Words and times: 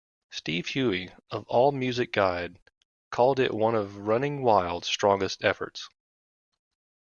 Steve 0.31 0.65
Huey 0.69 1.13
of 1.29 1.45
All 1.47 1.71
Music 1.71 2.11
Guide 2.11 2.57
called 3.11 3.39
it 3.39 3.53
one 3.53 3.75
of 3.75 4.07
Running 4.07 4.41
Wild's 4.41 4.87
strongest 4.87 5.43
efforts. 5.43 5.87